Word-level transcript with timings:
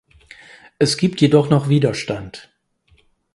Es 0.79 0.97
gibt 0.97 1.21
jedoch 1.21 1.51
noch 1.51 1.69
Widerstand. 1.69 2.49